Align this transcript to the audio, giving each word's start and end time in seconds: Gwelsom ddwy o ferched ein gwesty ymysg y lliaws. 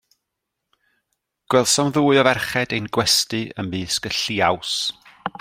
Gwelsom 1.51 1.91
ddwy 1.97 2.17
o 2.21 2.23
ferched 2.29 2.75
ein 2.79 2.89
gwesty 2.99 3.43
ymysg 3.65 4.09
y 4.09 4.15
lliaws. 4.23 4.75